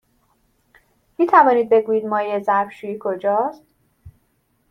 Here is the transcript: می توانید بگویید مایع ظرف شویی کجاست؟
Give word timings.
می 1.17 1.27
توانید 1.27 1.69
بگویید 1.69 2.05
مایع 2.05 2.39
ظرف 2.39 2.71
شویی 2.73 2.97
کجاست؟ 2.99 3.63